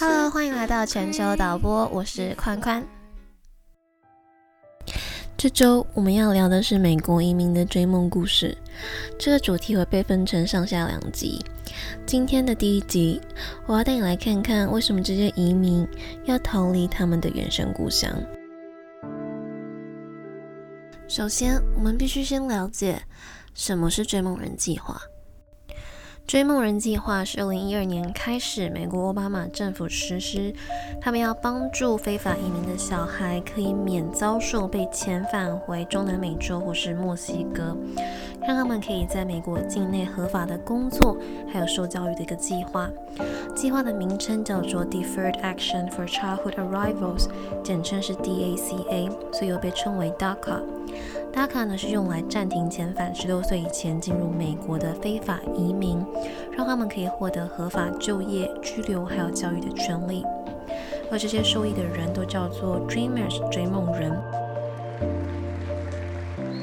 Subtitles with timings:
[0.00, 2.82] Hello，欢迎来到全球导播，我是宽宽。
[5.36, 8.56] 这周我们要聊的是美国移民的追梦故事。
[9.18, 11.44] 这个主题会被分成上下两集。
[12.06, 13.20] 今天的第一集，
[13.66, 15.86] 我要带你来看看为什么这些移民
[16.24, 18.10] 要逃离他们的原生故乡。
[21.08, 23.02] 首先，我们必须先了解
[23.52, 24.98] 什么是追梦人计划。
[26.30, 30.54] 追梦人计划是二零一二年开始，美国奥巴马政府实施。
[31.00, 37.76] 他们要帮助非法移民的小孩可以免遭受被遣返回中南美洲或是墨西哥，
[38.46, 41.16] 让他们可以在美国境内合法的工作，
[41.52, 42.88] 还有受教育的一个计划。
[43.56, 47.26] 计划的名称叫做 Deferred Action for Childhood Arrivals，
[47.64, 50.60] 简称是 DACA，所以又被称为 DACA。
[51.32, 56.04] DACA 呢是用来暂停遣返十六岁以前进入美国的非法移民，
[56.56, 60.24] 让他们可以获得合法就业、居留还有教育的权利。
[61.10, 64.12] 而这些受益的人都叫做 Dreamers 追梦人。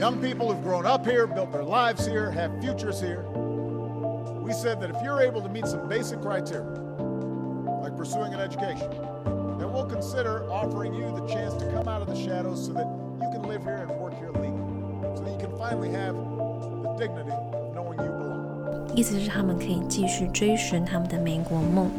[0.00, 3.24] Young people who've grown up here, built their lives here, have futures here.
[4.42, 6.64] We said that if you're able to meet some basic criteria,
[7.82, 8.90] like pursuing an education,
[9.58, 12.86] then we'll consider offering you the chance to come out of the shadows so that
[13.22, 14.53] you can live here and work here legally.
[18.94, 21.90] 意思是他们可以继续追寻他们的美国梦。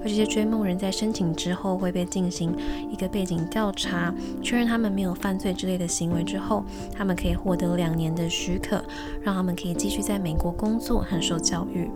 [0.00, 2.56] 而这些追梦人在申请之后会被进行
[2.90, 6.64] 一个背景调查，确认他们没有犯罪之类的行为之后，
[6.94, 8.82] 他们可以获得两年的许可，
[9.20, 11.90] 让他们可以继续在美国工作和受教育。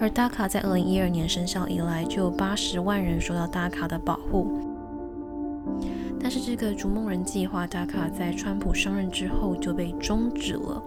[0.00, 4.73] 而 DACA 在二零一二年生效以来，就有八十万人受到 DACA 的保护。
[6.23, 10.83] 但是这个逐梦人计划 DACA 在川普上任之后就被终止了。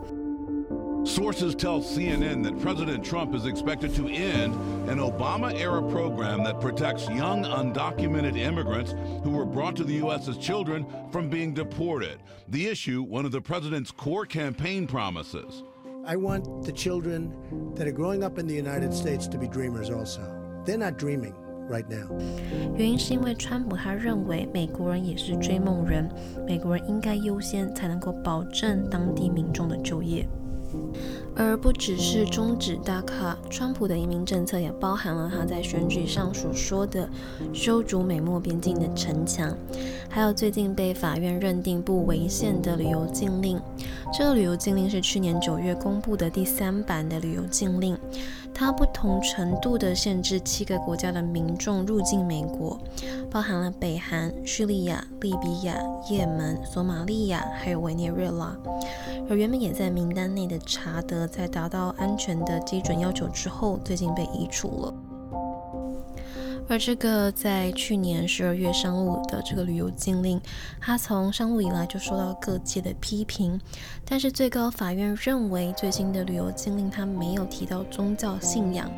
[1.05, 4.55] Sources tell CNN that President Trump is expected to end
[4.89, 10.29] an Obama era program that protects young undocumented immigrants who were brought to the U.S.
[10.29, 12.21] as children from being deported.
[12.47, 15.65] The issue, one of the president's core campaign promises.
[16.07, 19.91] I want the children that are growing up in the United States to be dreamers
[19.91, 20.23] also.
[20.65, 21.35] They're not dreaming
[21.70, 22.08] right now.
[22.76, 26.10] 原因是因为川普他认为美国人也是追梦人，
[26.46, 30.28] 美国人应该优先，才能够保证当地民众的就业。
[31.34, 37.08] 而不只是终止大卡，川普的移民政策也包含了他在选举上所说的
[37.54, 39.56] 修筑美墨边境的城墙，
[40.10, 43.58] 还有最近被法院认定不违宪的旅游禁令。
[44.12, 47.98] 这个旅游禁令是去年九月公布的第三版的旅游禁令，
[48.60, 52.76] 它不同程度地限制七个国家的民众入境美国，
[53.30, 55.78] 包含了北韩、叙利亚、利比亚、
[56.10, 58.58] 也门、索马利亚，还有委内瑞拉。
[59.30, 64.94] 而原本也在名单内的查德，在达到安全的基准要求之后，最近被移除了。
[66.70, 70.40] 而这个在去年十二月上路的这个旅游禁令，
[70.82, 73.60] 它从上路以来就受到各界的批评。
[74.04, 78.92] 但是最高法院认为，最新的旅游禁令它没有提到宗教信仰。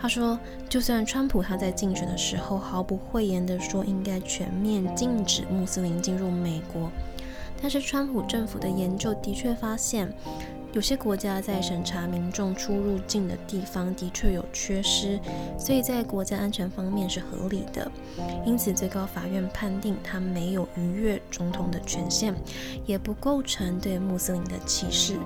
[0.00, 0.36] 他说，
[0.68, 6.90] 就算川普他在竞选的时候毫不讳言地说应该全面禁止穆斯林进入美国。
[7.60, 10.12] 但是，川普政府的研究的确发现，
[10.72, 15.20] 有些国家在审查民众出入境的地方的确有缺失，
[15.58, 17.90] 所以在国家安全方面是合理的。
[18.46, 22.34] 因此，最高法院判定他没有逾越总统的权限，
[22.86, 25.16] 也不构成对穆斯林的歧视。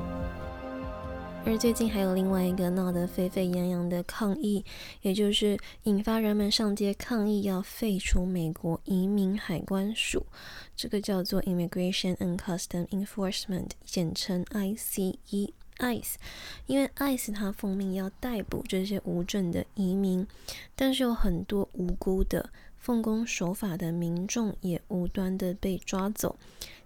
[1.48, 4.64] 而最近还有另外一个闹得沸沸扬扬的抗议，
[5.02, 10.26] 也就是引发人们上街抗议要废除美国移民海关署，
[10.74, 16.16] 这个叫做 Immigration and Custom Enforcement，简称 ICE ICE，ICE，
[16.67, 20.27] 因为 ICE 它奉命要逮捕这些无证的移民，
[20.75, 26.38] 但是有很多无辜的奉公守法的民众也无端的被抓走。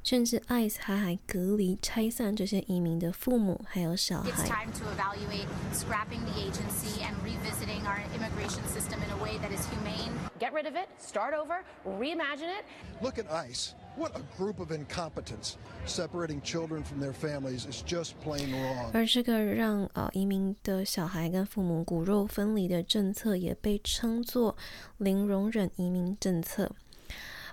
[0.04, 4.30] 甚至 ICE 还还隔离、拆散这些移民的父母还有小孩。
[4.30, 9.52] It's time to evaluate scrapping the agency and revisiting our immigration system in a way that
[9.52, 10.12] is humane.
[10.40, 12.66] Get rid of it, start over, reimagine it.
[13.02, 13.74] Look at ICE.
[14.00, 15.56] What a group of incompetents.
[15.86, 18.92] Separating children from their families is just plain wrong.
[18.94, 24.58] 而这个让呃移民的小孩跟父母骨肉分离的政策，也被称作
[24.98, 26.72] 零容忍移民政策。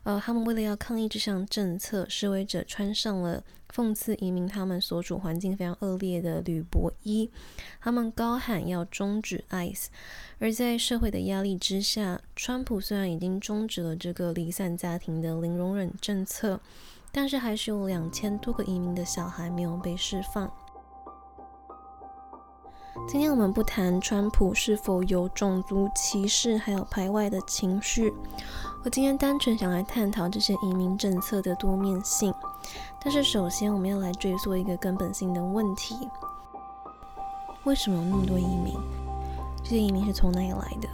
[0.07, 3.43] 呃，他们为了要抗议这项政策，示威者穿上了
[3.75, 7.29] 讽刺移民他们所处环境非常恶劣的铝箔衣，
[7.81, 9.87] 他们高喊要终止 ICE。
[10.39, 16.61] 而在社会的压力之下，川普虽然已经终止了这个离散家庭的零容忍政策，
[17.11, 20.49] 但是还是有两千多个移民的小孩没有被释放。
[23.07, 28.13] 今天我们不谈川普是否有种族歧视还有排外的情绪，
[28.83, 32.33] 我今天单纯想来探讨这些移民政策的多面性。
[33.01, 35.95] 但是首先我们要来追溯一个根本性的问题：
[37.63, 38.73] 为什么有那么多移民？
[39.63, 40.89] 这些移民是从哪里来的？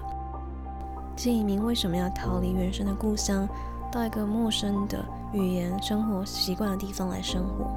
[1.15, 3.50] 这些移民为什么要逃离原生的故乡，
[3.92, 7.71] 到一个陌生的语言、生活习惯的地方来生活？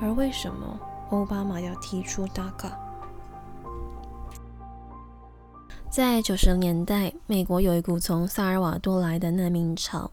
[0.00, 0.80] 而为什么
[1.10, 2.83] 奥巴马要提出 DACA？
[5.94, 10.10] 在九十年代，美国有一股从萨尔瓦多来的难民潮，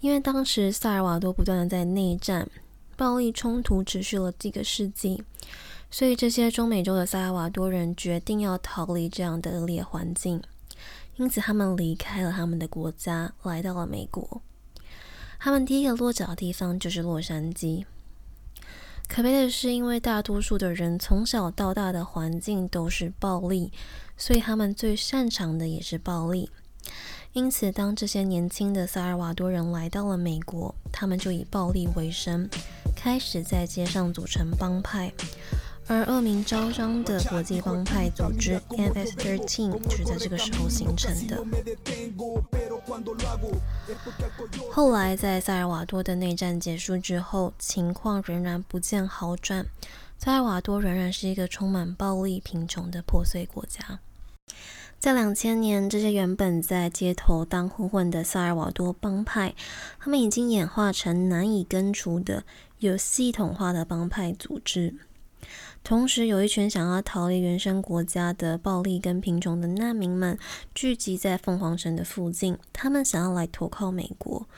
[0.00, 2.50] 因为当时萨尔瓦多不断的在内战，
[2.96, 5.22] 暴力冲突持续了几个世纪，
[5.88, 10.42] 所以这些中美洲的萨尔瓦多人决定要逃离这样的恶劣环境，
[11.14, 14.42] 因此他们离开了他们的国家，来到了美国。
[15.38, 17.84] 他们第一个落脚的地方就是洛杉矶。
[19.06, 23.72] 可悲的是，因为大多数的人从小到大的环境都是暴力，
[24.18, 26.50] 所以他们最擅长的也是暴力。
[27.32, 32.48] 因此，当这些年轻的萨尔瓦多人来到了美国，他们就以暴力为生，
[32.96, 35.12] 开始在街上组成帮派。
[35.86, 41.42] 而恶名昭彰的国际帮派组织 MS-13 就是在这个时候形成的。
[44.70, 49.64] 后来，在萨尔瓦多的内战结束之后，情况仍然不见好转，
[50.18, 54.00] 萨尔瓦多仍然是一个充满暴力、贫穷的破碎国家。
[54.98, 59.54] 在两千年，这些原本在街头当混混的萨尔瓦多帮派，
[60.00, 62.42] 他们已经演化成难以根除的、
[62.78, 64.94] 有系统化的帮派组织。
[65.84, 70.36] 同时，有一群想要逃离原生国家的暴力跟贫穷的难民们
[70.74, 74.48] 聚集在凤凰城的附近，他们想要来投靠美国。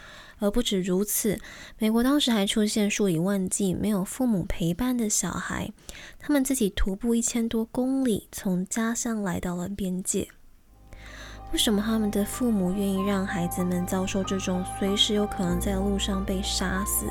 [0.40, 1.38] 而不止如此，
[1.78, 5.70] 美国当时还出现数以万计没有父母陪伴的小孩，
[6.18, 10.26] 他们自己徒步一千多公里，从家乡来到了边界。
[11.52, 17.06] 为什么他们的父母愿意让孩子们遭受这种随时有可能在路上被杀死，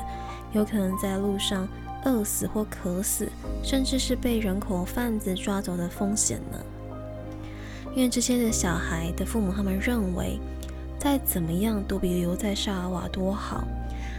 [0.52, 1.66] 有可能在路上？
[2.02, 3.28] 饿死或渴死，
[3.62, 6.58] 甚至是被人口贩子抓走的风险呢？
[7.94, 10.40] 因为这些的小孩的父母，他们认为
[11.00, 13.64] 再怎么样都比留在萨尔瓦多好。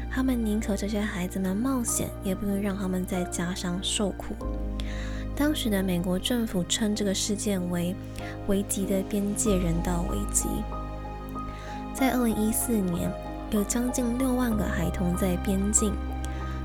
[0.09, 4.35] 他们宁可这些孩子们冒险，也不能让他们在家乡受苦。
[5.35, 7.95] 当时的美国政府称这个事件为
[8.47, 10.47] 危急的边界人道危机。
[11.93, 13.09] 在二零一四年，
[13.51, 15.93] 有将近六万个孩童在边境。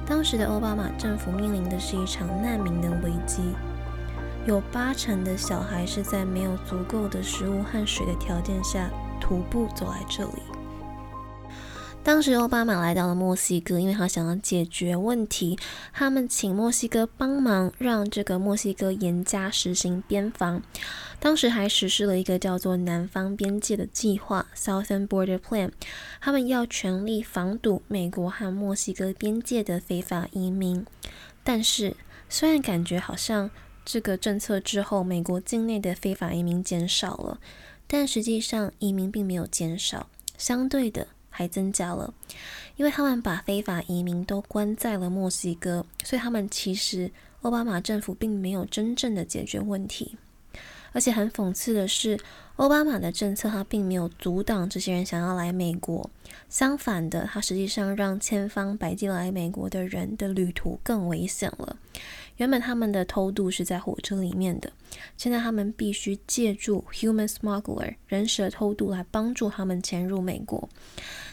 [0.06, 3.42] 当时的奥巴马政府面临的是一场难民的危机，
[4.46, 8.88] 有八成的小孩是在没有足够的食物和水的条件下
[9.26, 10.42] 徒步走来这里。
[12.04, 15.58] 当时奥巴马来到了墨西哥，因为他想要解决问题，
[15.92, 20.62] 他们请墨西哥帮忙，让这个墨西哥严加实行边防。
[21.18, 25.72] 当时还实施了一个叫做“南方边界”的计划 （Southern Border Plan），
[26.20, 30.86] 他们要全力防堵美国和墨西哥边界的非法移民。
[31.42, 31.96] 但是，
[32.28, 33.50] 虽然感觉好像
[33.84, 37.40] 这个政策之后，美国境内的非法移民减少了，
[37.86, 41.06] 但实际上移民并没有减少，相对的。
[41.28, 42.14] 还增加了，
[42.76, 47.12] 因为他们把非法移民都关在了墨西哥，所以他们其实
[47.42, 50.16] 奥巴马政府并没有真正的解决问题。
[50.92, 52.18] 而且很讽刺的是，
[52.56, 56.08] 奥巴马的政策他并没有阻挡这些人想要来美国，
[56.48, 61.76] 相反的，他实际上让千方百计来美国的人的旅途更危险了。
[62.36, 64.70] 原本他们的偷渡是在火车里面的，
[65.16, 70.68] 现在他们必须借助 human smuggler 人蛇偷渡来帮助他们潜入美国。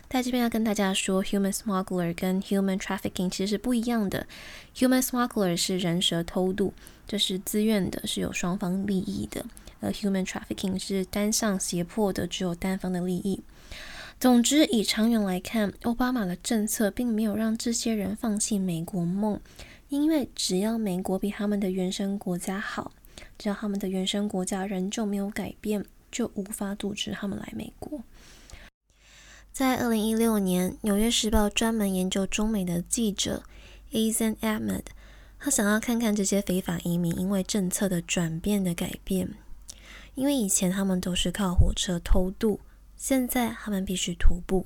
[0.10, 4.28] 在这边要跟大家说，human smuggler 跟 human trafficking 其实是不一样的。
[4.76, 6.74] human smuggler 是人蛇偷渡，
[7.08, 9.44] 这是自愿的，是有双方利益的；
[9.80, 13.42] 而 human trafficking 是单向胁迫的，只有单方的利益。
[14.20, 19.42] 总之，以长远来看，奥巴马的政策并没有让这些人放弃美国梦，
[19.94, 22.92] 因为只要美国比他们的原生国家好，
[23.38, 28.02] 只要他们的原生国家仍旧没有改变，就无法阻止他们来美国。
[29.52, 33.44] 在二零一六年，《纽约时报》专门研究中美的记者
[33.92, 34.82] Azan Ahmed，
[35.38, 39.36] 他想要看看这些非法移民因为政策的转变的改变。
[40.16, 42.60] 因为以前他们都是靠火车偷渡，
[42.98, 44.66] 现在他们必须徒步。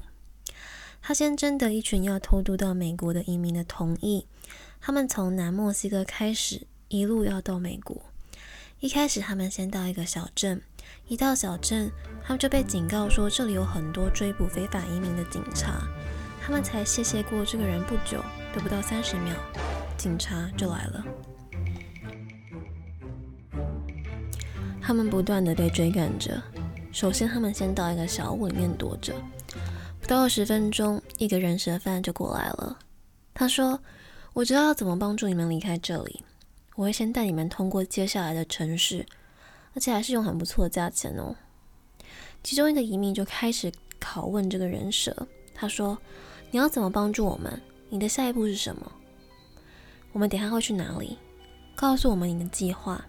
[1.02, 4.26] 他先征得一群要偷渡到美国的移民的同意，
[4.88, 8.02] 他们从南墨西哥开始，一路要到美国。
[8.80, 10.62] 一开始，他们先到一个小镇。
[11.10, 11.92] 一到小镇，
[12.24, 15.82] 他们就被警告说这里有很多追捕非法移民的警察。
[16.42, 18.24] 他们才谢谢过这个人不久，
[18.56, 19.36] 都不到三十秒，
[19.98, 21.06] 警察就来了。
[24.82, 26.42] 他们不断的被追赶着。
[26.94, 29.14] 首先，他们先到一个小屋里面躲着。
[30.00, 32.80] 不到二十分钟，一个人蛇贩就过来了。
[33.34, 33.78] 他说
[34.38, 36.24] ：“我知道要怎么帮助你们离开这里。
[36.76, 39.04] 我会先带你们通过接下来的城市，
[39.74, 41.36] 而且还是用很不错的价钱哦。”
[42.44, 45.28] 其中一个移民就开始拷问这个人蛇。
[45.56, 45.98] 他说
[46.52, 47.60] ：“你要怎么帮助我们？
[47.90, 48.92] 你的下一步是什么？
[50.12, 51.18] 我们等下会去哪里？
[51.76, 53.04] 告诉我们你的计划。”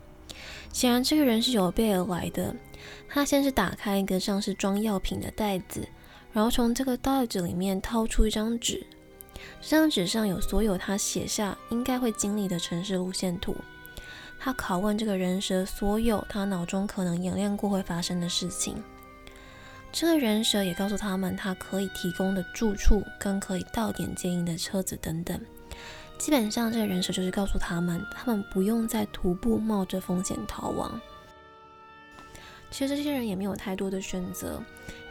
[0.72, 2.56] 显然，这个人是有备而来的。
[3.06, 5.86] 他先是打开一个像是装药品的袋子，
[6.32, 8.86] 然后从这个袋子里面掏出一张纸。
[9.60, 13.56] 这张纸上有所有他写下应该会经历的城市路线图。
[14.38, 18.82] 他拷问这个人蛇所有他脑中可能演练过会发生的事情。
[19.90, 25.40] 这个人蛇也告诉他们他可以提供的住处跟可以到点接应的车子等等。
[26.18, 31.00] 基本上，这个人蛇就是告诉他们，他们不用再徒步冒着风险逃亡。
[32.70, 34.62] 其实这些人也没有太多的选择，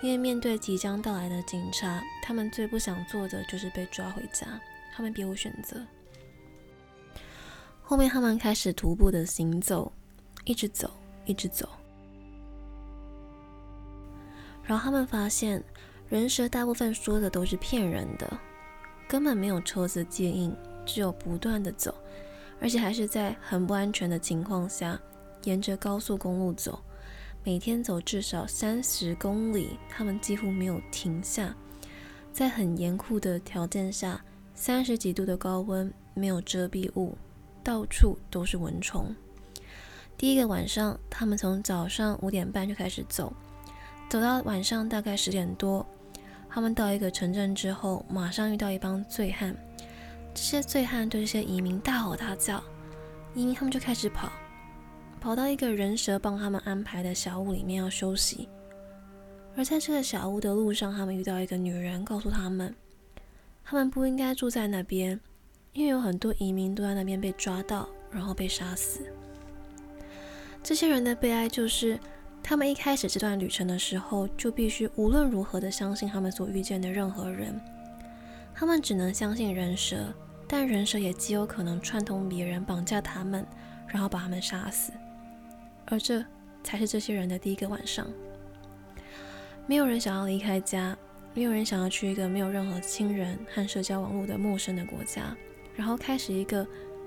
[0.02, 4.48] 因为面对即将到来的警察，他们最不想做的就是被抓回家，
[4.96, 5.76] 他们别无选择。
[7.82, 9.92] 后面他们开始徒步的行走，
[10.46, 10.92] 一直走，
[11.26, 11.68] 一直走。
[14.64, 15.64] 然后他们发现，
[16.10, 18.40] 人蛇大部分说的都是骗人的，
[19.08, 20.56] 根本没有车子接应。
[20.86, 21.94] 只有不断的走，
[22.62, 24.98] 而且还是在很不安全的情况下，
[25.44, 26.82] 沿着高速公路走，
[27.48, 31.56] 每天走至少三十公里，他们几乎没有停下。
[32.34, 34.22] 在很严酷的条件下，
[34.54, 37.18] 三十几度的高温，没有遮蔽物，
[37.64, 39.16] 到处都是蚊虫。
[40.18, 43.32] 第一个晚上，他们从早上五点半就开始走，
[44.10, 45.88] 走到晚上大概十点多，
[46.50, 49.56] 他们到一个城镇之后，马上遇到一帮醉汉。
[50.34, 52.62] 这些醉汉对这些移民大吼大叫，
[53.34, 54.30] 移民他们就开始跑，
[55.20, 58.48] 跑到一个人蛇帮他们安排的小屋里面要休息。
[59.56, 62.74] 而在这个小屋的路上，他们遇到一个女人，告诉他们，
[63.64, 65.20] 他们不应该住在那边，
[65.74, 69.02] 因为有很多移民都在那边被抓到，然后被杀死。
[70.64, 72.00] 这些人的悲哀就是，
[72.44, 77.60] 他们一开始这段旅程的时候，就必须无论如何的相信他们所遇见的任何人，
[78.54, 80.14] 他们只能相信人蛇。
[80.50, 83.46] 但人蛇也极有可能串通别人绑架他们，
[83.86, 84.94] 然后把他们杀死，
[85.88, 86.24] 而这
[86.64, 88.08] 才是这些人的第一个晚上。
[89.66, 90.98] 没有人想要离开家，
[91.34, 95.36] 没有人想要去一个没有任何亲人和社交网络的陌生的国家，
[95.76, 96.66] 然后开始一个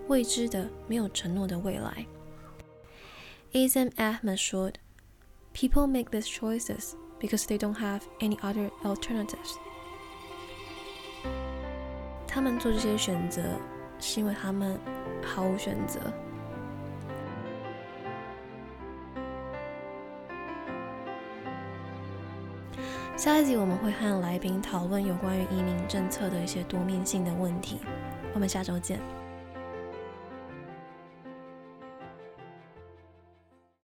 [0.08, 2.04] 未知的、没有承诺的未来。
[3.52, 4.70] Azam Ahmed 说
[5.54, 9.56] ：“People make these choices because they don't have any other alternatives.”
[12.26, 13.42] 他们做这些选择，
[13.98, 14.78] 是因为他们
[15.22, 16.00] 毫无选择。
[23.20, 27.78] 下一集我们会和来宾讨论有关于移民政策的一些多面性的问题。
[28.32, 29.19] 我们下周见。